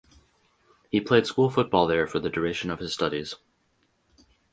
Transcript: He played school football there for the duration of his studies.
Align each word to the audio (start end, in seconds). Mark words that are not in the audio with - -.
He 0.89 0.99
played 0.99 1.27
school 1.27 1.51
football 1.51 1.85
there 1.85 2.07
for 2.07 2.17
the 2.19 2.27
duration 2.31 2.71
of 2.71 2.79
his 2.79 2.91
studies. 2.91 3.35